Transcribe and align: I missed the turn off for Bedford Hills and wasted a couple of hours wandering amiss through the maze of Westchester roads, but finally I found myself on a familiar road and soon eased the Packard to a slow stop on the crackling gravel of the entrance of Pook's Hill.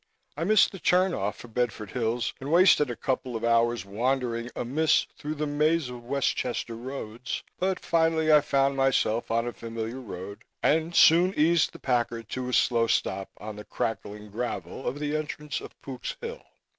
I 0.35 0.45
missed 0.45 0.71
the 0.71 0.79
turn 0.79 1.13
off 1.13 1.35
for 1.35 1.47
Bedford 1.47 1.91
Hills 1.91 2.33
and 2.39 2.51
wasted 2.51 2.89
a 2.89 2.95
couple 2.95 3.35
of 3.35 3.43
hours 3.43 3.85
wandering 3.85 4.49
amiss 4.55 5.05
through 5.15 5.35
the 5.35 5.45
maze 5.45 5.89
of 5.89 6.03
Westchester 6.03 6.75
roads, 6.75 7.43
but 7.59 7.79
finally 7.79 8.33
I 8.33 8.41
found 8.41 8.75
myself 8.75 9.29
on 9.29 9.45
a 9.45 9.53
familiar 9.53 10.01
road 10.01 10.43
and 10.63 10.95
soon 10.95 11.35
eased 11.35 11.71
the 11.71 11.77
Packard 11.77 12.29
to 12.29 12.49
a 12.49 12.53
slow 12.53 12.87
stop 12.87 13.29
on 13.37 13.57
the 13.57 13.63
crackling 13.63 14.31
gravel 14.31 14.87
of 14.87 14.97
the 14.97 15.15
entrance 15.15 15.61
of 15.61 15.79
Pook's 15.83 16.17
Hill. 16.19 16.43